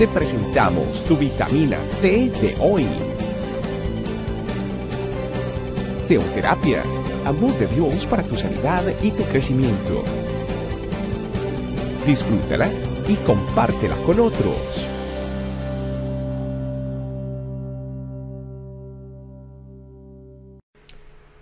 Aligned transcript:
te 0.00 0.08
presentamos 0.08 1.04
tu 1.04 1.14
vitamina 1.14 1.76
T 2.00 2.30
de 2.40 2.56
hoy. 2.58 2.86
Teoterapia, 6.08 6.82
amor 7.26 7.52
de 7.58 7.66
Dios 7.66 8.06
para 8.06 8.22
tu 8.22 8.34
sanidad 8.34 8.82
y 9.02 9.10
tu 9.10 9.22
crecimiento. 9.24 10.02
Disfrútala 12.06 12.70
y 13.08 13.14
compártela 13.26 13.94
con 14.06 14.20
otros. 14.20 14.88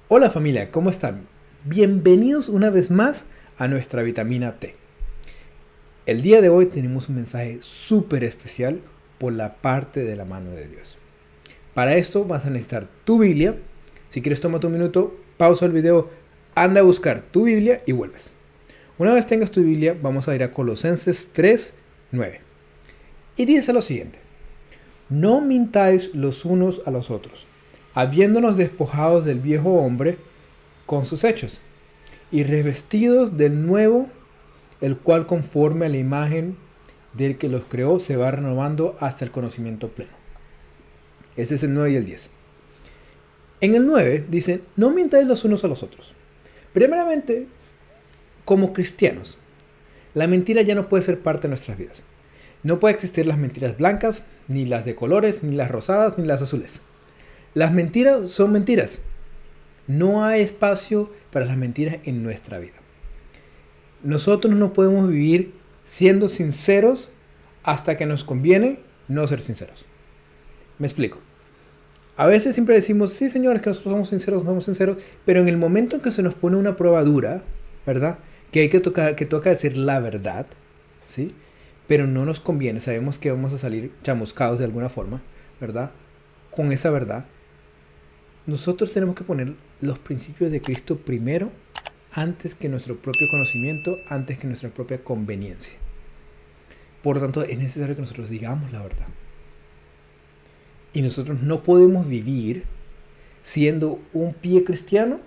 Hola 0.08 0.30
familia, 0.30 0.72
¿cómo 0.72 0.90
están? 0.90 1.28
Bienvenidos 1.62 2.48
una 2.48 2.70
vez 2.70 2.90
más 2.90 3.24
a 3.56 3.68
nuestra 3.68 4.02
vitamina 4.02 4.56
T. 4.58 4.87
El 6.08 6.22
día 6.22 6.40
de 6.40 6.48
hoy 6.48 6.64
tenemos 6.64 7.10
un 7.10 7.16
mensaje 7.16 7.58
súper 7.60 8.24
especial 8.24 8.80
por 9.18 9.34
la 9.34 9.56
parte 9.56 10.04
de 10.04 10.16
la 10.16 10.24
mano 10.24 10.52
de 10.52 10.66
Dios. 10.66 10.96
Para 11.74 11.96
esto 11.96 12.24
vas 12.24 12.46
a 12.46 12.48
necesitar 12.48 12.88
tu 13.04 13.18
Biblia. 13.18 13.56
Si 14.08 14.22
quieres 14.22 14.40
toma 14.40 14.58
un 14.62 14.72
minuto, 14.72 15.14
pausa 15.36 15.66
el 15.66 15.72
video, 15.72 16.08
anda 16.54 16.80
a 16.80 16.84
buscar 16.84 17.20
tu 17.20 17.44
Biblia 17.44 17.82
y 17.84 17.92
vuelves. 17.92 18.32
Una 18.96 19.12
vez 19.12 19.26
tengas 19.26 19.50
tu 19.50 19.60
Biblia, 19.60 19.94
vamos 20.00 20.28
a 20.28 20.34
ir 20.34 20.42
a 20.42 20.54
Colosenses 20.54 21.28
3, 21.34 21.74
9. 22.12 22.40
Y 23.36 23.44
dice 23.44 23.74
lo 23.74 23.82
siguiente. 23.82 24.18
No 25.10 25.42
mintáis 25.42 26.14
los 26.14 26.46
unos 26.46 26.80
a 26.86 26.90
los 26.90 27.10
otros, 27.10 27.46
habiéndonos 27.92 28.56
despojados 28.56 29.26
del 29.26 29.40
viejo 29.40 29.74
hombre 29.74 30.16
con 30.86 31.04
sus 31.04 31.22
hechos, 31.22 31.60
y 32.30 32.44
revestidos 32.44 33.36
del 33.36 33.66
nuevo 33.66 34.08
el 34.80 34.96
cual 34.96 35.26
conforme 35.26 35.86
a 35.86 35.88
la 35.88 35.96
imagen 35.96 36.56
del 37.14 37.38
que 37.38 37.48
los 37.48 37.64
creó 37.64 38.00
se 38.00 38.16
va 38.16 38.30
renovando 38.30 38.96
hasta 39.00 39.24
el 39.24 39.30
conocimiento 39.30 39.88
pleno. 39.88 40.12
Ese 41.36 41.56
es 41.56 41.62
el 41.62 41.74
9 41.74 41.92
y 41.92 41.96
el 41.96 42.04
10. 42.04 42.30
En 43.60 43.74
el 43.74 43.86
9 43.86 44.26
dice, 44.28 44.60
no 44.76 44.90
mintáis 44.90 45.26
los 45.26 45.44
unos 45.44 45.64
a 45.64 45.68
los 45.68 45.82
otros. 45.82 46.14
Primeramente, 46.72 47.46
como 48.44 48.72
cristianos, 48.72 49.36
la 50.14 50.26
mentira 50.26 50.62
ya 50.62 50.74
no 50.74 50.88
puede 50.88 51.02
ser 51.02 51.20
parte 51.20 51.42
de 51.42 51.48
nuestras 51.48 51.78
vidas. 51.78 52.02
No 52.62 52.80
puede 52.80 52.94
existir 52.94 53.26
las 53.26 53.38
mentiras 53.38 53.78
blancas, 53.78 54.24
ni 54.48 54.66
las 54.66 54.84
de 54.84 54.94
colores, 54.94 55.42
ni 55.42 55.54
las 55.54 55.70
rosadas, 55.70 56.18
ni 56.18 56.26
las 56.26 56.42
azules. 56.42 56.82
Las 57.54 57.72
mentiras 57.72 58.30
son 58.30 58.52
mentiras. 58.52 59.00
No 59.86 60.24
hay 60.24 60.42
espacio 60.42 61.12
para 61.32 61.46
las 61.46 61.56
mentiras 61.56 61.98
en 62.04 62.22
nuestra 62.22 62.58
vida 62.58 62.74
nosotros 64.02 64.54
no 64.54 64.72
podemos 64.72 65.08
vivir 65.08 65.52
siendo 65.84 66.28
sinceros 66.28 67.10
hasta 67.62 67.96
que 67.96 68.06
nos 68.06 68.24
conviene 68.24 68.80
no 69.08 69.26
ser 69.26 69.42
sinceros. 69.42 69.84
Me 70.78 70.86
explico. 70.86 71.18
A 72.16 72.26
veces 72.26 72.54
siempre 72.54 72.74
decimos, 72.74 73.12
sí 73.12 73.28
señores, 73.28 73.62
que 73.62 73.70
nosotros 73.70 73.92
somos 73.92 74.08
sinceros, 74.08 74.42
somos 74.42 74.64
sinceros, 74.64 74.98
pero 75.24 75.40
en 75.40 75.48
el 75.48 75.56
momento 75.56 75.96
en 75.96 76.02
que 76.02 76.10
se 76.10 76.22
nos 76.22 76.34
pone 76.34 76.56
una 76.56 76.76
prueba 76.76 77.02
dura, 77.04 77.42
¿verdad? 77.86 78.18
Que 78.50 78.60
hay 78.60 78.68
que 78.68 78.80
tocar, 78.80 79.14
que 79.14 79.24
toca 79.24 79.50
decir 79.50 79.76
la 79.76 80.00
verdad, 80.00 80.46
¿sí? 81.06 81.32
Pero 81.86 82.06
no 82.06 82.24
nos 82.24 82.40
conviene, 82.40 82.80
sabemos 82.80 83.18
que 83.18 83.30
vamos 83.30 83.52
a 83.52 83.58
salir 83.58 83.92
chamuscados 84.02 84.58
de 84.58 84.64
alguna 84.64 84.88
forma, 84.88 85.22
¿verdad? 85.60 85.92
Con 86.50 86.72
esa 86.72 86.90
verdad. 86.90 87.24
Nosotros 88.46 88.92
tenemos 88.92 89.14
que 89.14 89.24
poner 89.24 89.54
los 89.80 89.98
principios 89.98 90.50
de 90.50 90.60
Cristo 90.60 90.96
primero 90.96 91.50
antes 92.18 92.56
que 92.56 92.68
nuestro 92.68 92.96
propio 92.96 93.28
conocimiento, 93.30 94.00
antes 94.08 94.38
que 94.38 94.48
nuestra 94.48 94.70
propia 94.70 95.04
conveniencia. 95.04 95.78
Por 97.00 97.14
lo 97.14 97.22
tanto, 97.22 97.44
es 97.44 97.56
necesario 97.56 97.94
que 97.94 98.00
nosotros 98.00 98.28
digamos 98.28 98.72
la 98.72 98.82
verdad. 98.82 99.06
Y 100.92 101.02
nosotros 101.02 101.40
no 101.40 101.62
podemos 101.62 102.08
vivir 102.08 102.64
siendo 103.44 104.00
un 104.12 104.34
pie 104.34 104.64
cristiano 104.64 105.20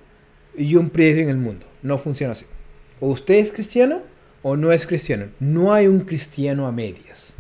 y 0.53 0.75
un 0.75 0.89
pie 0.89 1.21
en 1.21 1.29
el 1.29 1.37
mundo. 1.37 1.65
No 1.81 1.97
funciona 1.97 2.33
así. 2.33 2.45
O 2.99 3.07
usted 3.07 3.35
es 3.35 3.53
cristiano 3.53 4.01
o 4.41 4.57
no 4.57 4.73
es 4.73 4.85
cristiano. 4.85 5.27
No 5.39 5.73
hay 5.73 5.87
un 5.87 6.01
cristiano 6.01 6.67
a 6.67 6.73
medias. 6.73 7.35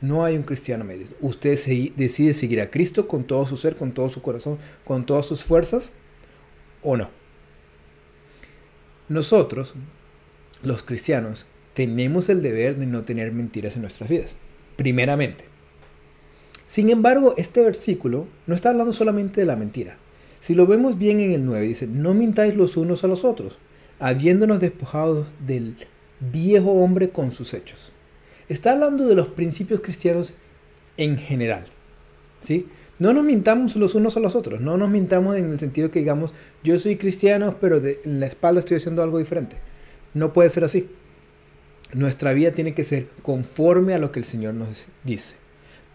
No 0.00 0.24
hay 0.24 0.36
un 0.36 0.44
cristiano 0.44 0.84
a 0.84 0.86
medias. 0.86 1.10
Usted 1.20 1.58
decide 1.96 2.34
seguir 2.34 2.60
a 2.60 2.70
Cristo 2.70 3.08
con 3.08 3.24
todo 3.24 3.46
su 3.48 3.56
ser, 3.56 3.74
con 3.74 3.90
todo 3.90 4.08
su 4.10 4.22
corazón, 4.22 4.58
con 4.84 5.04
todas 5.06 5.26
sus 5.26 5.42
fuerzas 5.42 5.90
o 6.84 6.96
no. 6.96 7.25
Nosotros, 9.08 9.74
los 10.62 10.82
cristianos, 10.82 11.46
tenemos 11.74 12.28
el 12.28 12.42
deber 12.42 12.76
de 12.76 12.86
no 12.86 13.04
tener 13.04 13.32
mentiras 13.32 13.76
en 13.76 13.82
nuestras 13.82 14.10
vidas, 14.10 14.36
primeramente. 14.76 15.44
Sin 16.66 16.90
embargo, 16.90 17.34
este 17.36 17.62
versículo 17.62 18.26
no 18.46 18.54
está 18.54 18.70
hablando 18.70 18.92
solamente 18.92 19.40
de 19.40 19.46
la 19.46 19.56
mentira. 19.56 19.96
Si 20.40 20.54
lo 20.54 20.66
vemos 20.66 20.98
bien 20.98 21.20
en 21.20 21.32
el 21.32 21.44
9, 21.44 21.66
dice, 21.66 21.86
no 21.86 22.14
mintáis 22.14 22.56
los 22.56 22.76
unos 22.76 23.04
a 23.04 23.06
los 23.06 23.24
otros, 23.24 23.58
habiéndonos 24.00 24.60
despojado 24.60 25.26
del 25.46 25.76
viejo 26.18 26.72
hombre 26.72 27.10
con 27.10 27.32
sus 27.32 27.54
hechos. 27.54 27.92
Está 28.48 28.72
hablando 28.72 29.06
de 29.06 29.14
los 29.14 29.28
principios 29.28 29.80
cristianos 29.80 30.34
en 30.96 31.18
general. 31.18 31.66
¿sí? 32.40 32.66
No 32.98 33.12
nos 33.12 33.24
mintamos 33.24 33.76
los 33.76 33.94
unos 33.94 34.16
a 34.16 34.20
los 34.20 34.34
otros, 34.34 34.60
no 34.60 34.78
nos 34.78 34.88
mintamos 34.88 35.36
en 35.36 35.50
el 35.50 35.58
sentido 35.58 35.90
que 35.90 35.98
digamos, 35.98 36.32
yo 36.64 36.78
soy 36.78 36.96
cristiano, 36.96 37.56
pero 37.60 37.80
de, 37.80 38.00
en 38.04 38.20
la 38.20 38.26
espalda 38.26 38.60
estoy 38.60 38.78
haciendo 38.78 39.02
algo 39.02 39.18
diferente. 39.18 39.56
No 40.14 40.32
puede 40.32 40.48
ser 40.48 40.64
así. 40.64 40.88
Nuestra 41.92 42.32
vida 42.32 42.52
tiene 42.52 42.74
que 42.74 42.84
ser 42.84 43.08
conforme 43.22 43.94
a 43.94 43.98
lo 43.98 44.12
que 44.12 44.18
el 44.18 44.24
Señor 44.24 44.54
nos 44.54 44.88
dice. 45.04 45.36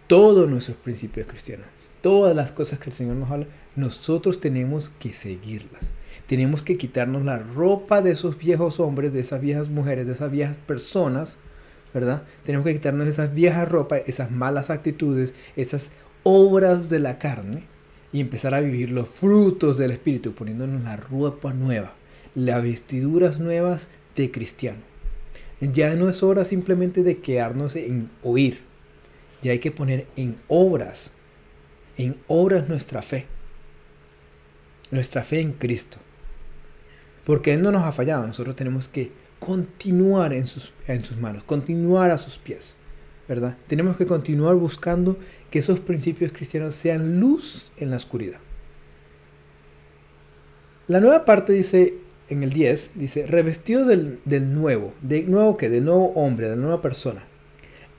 Todos 0.05 0.47
nuestros 0.47 0.77
principios 0.77 1.27
cristianos, 1.27 1.67
todas 2.01 2.35
las 2.35 2.51
cosas 2.51 2.79
que 2.79 2.91
el 2.91 2.95
Señor 2.95 3.15
nos 3.15 3.31
habla, 3.31 3.47
nosotros 3.75 4.39
tenemos 4.39 4.91
que 4.99 5.13
seguirlas. 5.13 5.91
Tenemos 6.27 6.61
que 6.61 6.77
quitarnos 6.77 7.25
la 7.25 7.39
ropa 7.39 8.01
de 8.01 8.11
esos 8.11 8.37
viejos 8.37 8.79
hombres, 8.79 9.11
de 9.11 9.21
esas 9.21 9.41
viejas 9.41 9.69
mujeres, 9.69 10.05
de 10.05 10.13
esas 10.13 10.31
viejas 10.31 10.57
personas, 10.57 11.37
¿verdad? 11.93 12.23
Tenemos 12.45 12.65
que 12.65 12.73
quitarnos 12.73 13.07
esas 13.07 13.33
viejas 13.33 13.67
ropas, 13.67 14.03
esas 14.05 14.31
malas 14.31 14.69
actitudes, 14.69 15.33
esas 15.55 15.89
obras 16.23 16.89
de 16.89 16.99
la 16.99 17.17
carne 17.17 17.63
y 18.13 18.19
empezar 18.19 18.53
a 18.53 18.61
vivir 18.61 18.91
los 18.91 19.07
frutos 19.07 19.77
del 19.77 19.91
Espíritu, 19.91 20.33
poniéndonos 20.33 20.83
la 20.83 20.97
ropa 20.97 21.53
nueva, 21.53 21.93
las 22.35 22.61
vestiduras 22.61 23.39
nuevas 23.39 23.87
de 24.15 24.31
cristiano. 24.31 24.79
Ya 25.61 25.95
no 25.95 26.09
es 26.09 26.23
hora 26.23 26.43
simplemente 26.43 27.03
de 27.03 27.19
quedarnos 27.19 27.75
en 27.75 28.09
oír, 28.23 28.61
ya 29.41 29.51
hay 29.51 29.59
que 29.59 29.71
poner 29.71 30.07
en 30.15 30.35
obras, 30.47 31.11
en 31.97 32.17
obras 32.27 32.67
nuestra 32.67 33.01
fe, 33.01 33.25
nuestra 34.89 35.23
fe 35.23 35.39
en 35.39 35.53
Cristo. 35.53 35.97
Porque 37.25 37.53
Él 37.53 37.61
no 37.61 37.71
nos 37.71 37.83
ha 37.83 37.91
fallado, 37.91 38.25
nosotros 38.25 38.55
tenemos 38.55 38.87
que 38.87 39.11
continuar 39.39 40.33
en 40.33 40.45
sus, 40.45 40.73
en 40.87 41.03
sus 41.03 41.17
manos, 41.17 41.43
continuar 41.43 42.11
a 42.11 42.17
sus 42.17 42.37
pies, 42.37 42.75
¿verdad? 43.27 43.55
Tenemos 43.67 43.97
que 43.97 44.05
continuar 44.05 44.55
buscando 44.55 45.17
que 45.51 45.59
esos 45.59 45.79
principios 45.81 46.31
cristianos 46.31 46.75
sean 46.75 47.19
luz 47.19 47.71
en 47.77 47.91
la 47.91 47.97
oscuridad. 47.97 48.39
La 50.87 50.99
nueva 50.99 51.25
parte 51.25 51.53
dice, 51.53 51.93
en 52.29 52.41
el 52.43 52.51
10, 52.51 52.93
dice, 52.95 53.27
revestidos 53.27 53.87
del, 53.87 54.19
nuevo, 54.53 54.93
¿de 55.01 55.23
nuevo 55.23 55.57
que 55.57 55.69
Del 55.69 55.85
nuevo 55.85 56.07
hombre, 56.15 56.49
de 56.49 56.55
la 56.55 56.61
nueva 56.61 56.81
persona, 56.81 57.23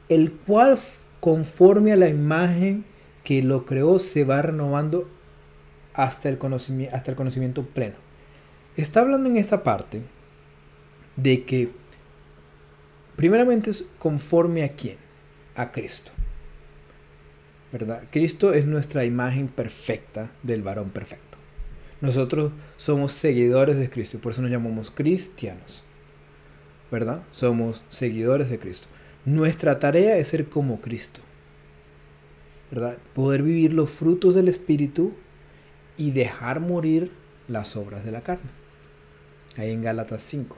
el 0.09 0.33
cual 0.33 0.79
conforme 1.21 1.93
a 1.93 1.97
la 1.97 2.09
imagen 2.09 2.85
que 3.23 3.43
lo 3.43 3.67
creó 3.67 3.99
se 3.99 4.25
va 4.25 4.43
renovando 4.43 5.09
hasta 5.95 6.29
el 6.29 6.39
conocimiento, 6.39 6.97
hasta 6.97 7.11
el 7.11 7.17
conocimiento 7.17 7.63
pleno. 7.65 7.97
Está 8.77 9.01
hablando 9.01 9.29
en 9.29 9.37
esta 9.37 9.63
parte 9.63 10.01
de 11.17 11.45
que 11.45 11.71
primeramente 13.17 13.71
es 13.71 13.85
conforme 13.99 14.65
a 14.65 14.71
quién, 14.71 14.97
a 15.55 15.71
Cristo. 15.71 16.13
¿Verdad? 17.73 18.03
Cristo 18.11 18.53
es 18.53 18.67
nuestra 18.67 19.05
imagen 19.05 19.49
perfecta 19.49 20.31
del 20.43 20.63
varón 20.63 20.91
perfecto. 20.91 21.39
Nosotros 22.01 22.53
somos 22.77 23.13
seguidores 23.13 23.79
de 23.79 23.89
Cristo 23.89 24.17
y 24.17 24.21
por 24.21 24.33
eso 24.33 24.43
nos 24.43 24.51
llamamos 24.51 24.91
cristianos. 24.91 25.83
¿Verdad? 26.91 27.23
Somos 27.33 27.83
seguidores 27.89 28.51
de 28.51 28.59
Cristo. 28.59 28.89
Nuestra 29.25 29.79
tarea 29.79 30.19
es 30.19 30.29
ser 30.29 30.47
como 30.47 30.81
Cristo. 30.81 31.21
¿Verdad? 32.71 32.99
Poder 33.15 33.43
vivir 33.43 33.73
los 33.73 33.91
frutos 33.91 34.35
del 34.35 34.49
Espíritu 34.49 35.15
y 35.97 36.11
dejar 36.11 36.61
morir 36.61 37.13
las 37.49 37.77
obras 37.77 38.05
de 38.05 38.13
la 38.13 38.23
carne. 38.23 38.51
Ahí 39.57 39.71
en 39.71 39.83
Gálatas 39.83 40.23
5. 40.23 40.57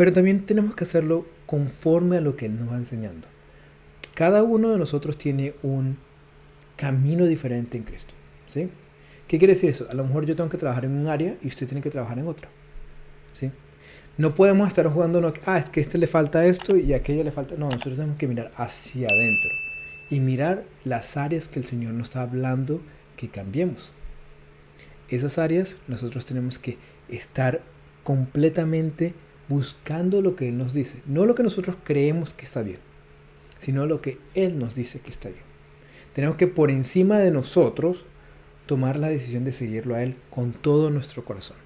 Pero 0.00 0.14
también 0.14 0.46
tenemos 0.46 0.74
que 0.74 0.84
hacerlo 0.84 1.26
conforme 1.44 2.16
a 2.16 2.20
lo 2.22 2.34
que 2.34 2.46
Él 2.46 2.58
nos 2.58 2.70
va 2.70 2.78
enseñando. 2.78 3.28
Cada 4.14 4.42
uno 4.42 4.70
de 4.70 4.78
nosotros 4.78 5.18
tiene 5.18 5.52
un 5.62 5.98
camino 6.76 7.26
diferente 7.26 7.76
en 7.76 7.82
Cristo. 7.82 8.14
¿sí? 8.46 8.70
¿Qué 9.28 9.36
quiere 9.36 9.52
decir 9.52 9.68
eso? 9.68 9.86
A 9.90 9.94
lo 9.94 10.06
mejor 10.06 10.24
yo 10.24 10.34
tengo 10.34 10.48
que 10.48 10.56
trabajar 10.56 10.86
en 10.86 10.92
un 10.92 11.08
área 11.08 11.36
y 11.42 11.48
usted 11.48 11.66
tiene 11.66 11.82
que 11.82 11.90
trabajar 11.90 12.18
en 12.18 12.28
otra. 12.28 12.48
¿sí? 13.34 13.50
No 14.16 14.34
podemos 14.34 14.68
estar 14.68 14.88
jugando, 14.88 15.20
no, 15.20 15.34
ah, 15.44 15.58
es 15.58 15.68
que 15.68 15.80
a 15.80 15.82
este 15.82 15.98
le 15.98 16.06
falta 16.06 16.46
esto 16.46 16.78
y 16.78 16.94
a 16.94 16.96
aquella 16.96 17.22
le 17.22 17.30
falta. 17.30 17.56
No, 17.56 17.66
nosotros 17.66 17.96
tenemos 17.96 18.16
que 18.16 18.26
mirar 18.26 18.52
hacia 18.56 19.06
adentro 19.06 19.50
y 20.08 20.18
mirar 20.18 20.64
las 20.82 21.18
áreas 21.18 21.46
que 21.46 21.58
el 21.58 21.66
Señor 21.66 21.92
nos 21.92 22.08
está 22.08 22.22
hablando 22.22 22.80
que 23.18 23.28
cambiemos. 23.28 23.92
Esas 25.10 25.36
áreas 25.36 25.76
nosotros 25.88 26.24
tenemos 26.24 26.58
que 26.58 26.78
estar 27.10 27.60
completamente 28.02 29.12
buscando 29.50 30.22
lo 30.22 30.36
que 30.36 30.48
Él 30.48 30.56
nos 30.56 30.72
dice. 30.72 31.02
No 31.04 31.26
lo 31.26 31.34
que 31.34 31.42
nosotros 31.42 31.76
creemos 31.84 32.32
que 32.32 32.46
está 32.46 32.62
bien, 32.62 32.78
sino 33.58 33.84
lo 33.84 34.00
que 34.00 34.18
Él 34.34 34.58
nos 34.58 34.74
dice 34.74 35.00
que 35.00 35.10
está 35.10 35.28
bien. 35.28 35.42
Tenemos 36.14 36.36
que 36.36 36.46
por 36.46 36.70
encima 36.70 37.18
de 37.18 37.30
nosotros 37.30 38.06
tomar 38.64 38.96
la 38.96 39.08
decisión 39.08 39.44
de 39.44 39.52
seguirlo 39.52 39.94
a 39.94 40.02
Él 40.02 40.16
con 40.30 40.52
todo 40.52 40.90
nuestro 40.90 41.24
corazón. 41.24 41.58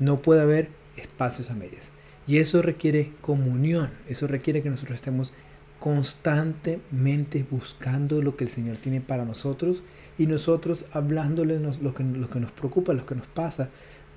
No 0.00 0.22
puede 0.22 0.40
haber 0.40 0.70
espacios 0.96 1.50
a 1.50 1.54
medias. 1.54 1.90
Y 2.26 2.38
eso 2.38 2.62
requiere 2.62 3.12
comunión, 3.20 3.90
eso 4.08 4.26
requiere 4.26 4.62
que 4.62 4.70
nosotros 4.70 4.96
estemos 4.96 5.32
constantemente 5.80 7.46
buscando 7.48 8.20
lo 8.22 8.36
que 8.36 8.44
el 8.44 8.50
Señor 8.50 8.78
tiene 8.78 9.00
para 9.00 9.24
nosotros 9.24 9.82
y 10.18 10.26
nosotros 10.26 10.84
hablándole 10.92 11.58
lo 11.60 11.94
que, 11.94 12.04
lo 12.04 12.28
que 12.28 12.40
nos 12.40 12.52
preocupa, 12.52 12.92
lo 12.92 13.06
que 13.06 13.14
nos 13.14 13.26
pasa, 13.26 13.70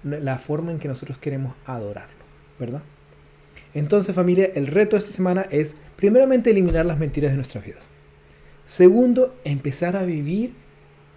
la 0.03 0.39
forma 0.39 0.71
en 0.71 0.79
que 0.79 0.87
nosotros 0.87 1.17
queremos 1.19 1.53
adorarlo, 1.65 2.20
¿verdad? 2.61 2.83
Entonces 3.73 4.15
familia, 4.15 4.51
el 4.53 4.67
reto 4.67 4.95
de 4.95 4.99
esta 4.99 5.11
semana 5.11 5.47
es 5.49 5.75
primeramente 5.95 6.51
eliminar 6.51 6.85
las 6.85 6.99
mentiras 6.99 7.31
de 7.31 7.37
nuestras 7.37 7.65
vidas. 7.65 7.83
Segundo, 8.67 9.35
empezar 9.43 9.97
a 9.97 10.03
vivir 10.03 10.53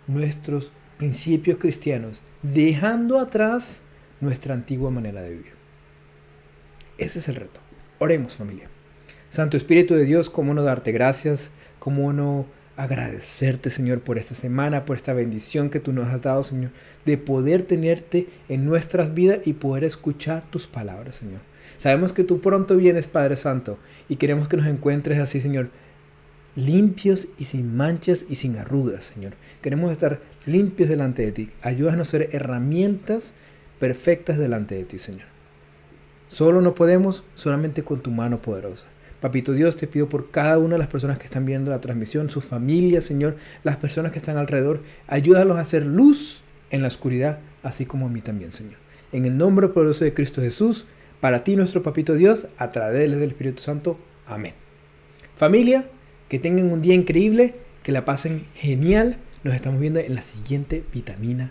nuestros 0.06 0.72
principios 0.96 1.58
cristianos, 1.58 2.22
dejando 2.42 3.20
atrás 3.20 3.82
nuestra 4.20 4.54
antigua 4.54 4.90
manera 4.90 5.20
de 5.20 5.30
vivir. 5.30 5.52
Ese 6.96 7.18
es 7.18 7.28
el 7.28 7.36
reto. 7.36 7.60
Oremos 7.98 8.36
familia. 8.36 8.68
Santo 9.28 9.56
Espíritu 9.56 9.94
de 9.94 10.04
Dios, 10.04 10.30
¿cómo 10.30 10.54
no 10.54 10.62
darte 10.62 10.92
gracias? 10.92 11.50
¿Cómo 11.78 12.12
no 12.12 12.46
agradecerte, 12.76 13.70
Señor, 13.70 14.00
por 14.00 14.18
esta 14.18 14.34
semana, 14.34 14.84
por 14.84 14.96
esta 14.96 15.12
bendición 15.12 15.70
que 15.70 15.80
tú 15.80 15.92
nos 15.92 16.08
has 16.08 16.22
dado, 16.22 16.42
Señor, 16.42 16.70
de 17.04 17.18
poder 17.18 17.62
tenerte 17.62 18.26
en 18.48 18.64
nuestras 18.64 19.14
vidas 19.14 19.46
y 19.46 19.54
poder 19.54 19.84
escuchar 19.84 20.44
tus 20.50 20.66
palabras, 20.66 21.16
Señor. 21.16 21.40
Sabemos 21.76 22.12
que 22.12 22.24
tú 22.24 22.40
pronto 22.40 22.76
vienes, 22.76 23.08
Padre 23.08 23.36
Santo, 23.36 23.78
y 24.08 24.16
queremos 24.16 24.48
que 24.48 24.56
nos 24.56 24.66
encuentres 24.66 25.18
así, 25.18 25.40
Señor, 25.40 25.70
limpios 26.56 27.28
y 27.38 27.46
sin 27.46 27.76
manchas 27.76 28.24
y 28.28 28.36
sin 28.36 28.56
arrugas, 28.56 29.04
Señor. 29.04 29.34
Queremos 29.60 29.90
estar 29.90 30.20
limpios 30.46 30.88
delante 30.88 31.22
de 31.22 31.32
ti. 31.32 31.50
Ayúdanos 31.62 32.08
a 32.08 32.10
ser 32.10 32.30
herramientas 32.32 33.34
perfectas 33.78 34.38
delante 34.38 34.74
de 34.74 34.84
ti, 34.84 34.98
Señor. 34.98 35.26
Solo 36.28 36.60
no 36.60 36.74
podemos, 36.74 37.22
solamente 37.34 37.82
con 37.82 38.00
tu 38.00 38.10
mano 38.10 38.38
poderosa. 38.38 38.86
Papito 39.24 39.52
Dios, 39.52 39.78
te 39.78 39.86
pido 39.86 40.06
por 40.06 40.30
cada 40.30 40.58
una 40.58 40.74
de 40.74 40.80
las 40.80 40.88
personas 40.88 41.16
que 41.16 41.24
están 41.24 41.46
viendo 41.46 41.70
la 41.70 41.80
transmisión, 41.80 42.28
su 42.28 42.42
familia, 42.42 43.00
Señor, 43.00 43.36
las 43.62 43.78
personas 43.78 44.12
que 44.12 44.18
están 44.18 44.36
alrededor, 44.36 44.82
ayúdalos 45.06 45.56
a 45.56 45.60
hacer 45.60 45.86
luz 45.86 46.42
en 46.68 46.82
la 46.82 46.88
oscuridad, 46.88 47.38
así 47.62 47.86
como 47.86 48.04
a 48.04 48.10
mí 48.10 48.20
también, 48.20 48.52
Señor. 48.52 48.74
En 49.12 49.24
el 49.24 49.38
nombre 49.38 49.68
poderoso 49.68 50.04
de 50.04 50.12
Cristo 50.12 50.42
Jesús, 50.42 50.84
para 51.22 51.42
ti, 51.42 51.56
nuestro 51.56 51.82
Papito 51.82 52.12
Dios, 52.12 52.48
a 52.58 52.70
través 52.70 53.10
del 53.10 53.30
Espíritu 53.30 53.62
Santo. 53.62 53.98
Amén. 54.26 54.52
Familia, 55.38 55.86
que 56.28 56.38
tengan 56.38 56.70
un 56.70 56.82
día 56.82 56.92
increíble, 56.92 57.54
que 57.82 57.92
la 57.92 58.04
pasen 58.04 58.44
genial. 58.54 59.16
Nos 59.42 59.54
estamos 59.54 59.80
viendo 59.80 60.00
en 60.00 60.16
la 60.16 60.20
siguiente 60.20 60.84
vitamina 60.92 61.50